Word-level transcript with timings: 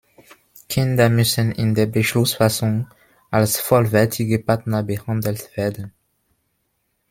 Kinder 0.67 1.09
müssen 1.09 1.51
in 1.51 1.75
der 1.75 1.85
Beschlussfassung 1.85 2.87
als 3.29 3.59
vollwertige 3.59 4.39
Partner 4.39 4.81
behandelt 4.81 5.55
werden. 5.55 5.93